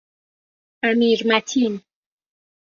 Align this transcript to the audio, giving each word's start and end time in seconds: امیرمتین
امیرمتین 0.83 1.81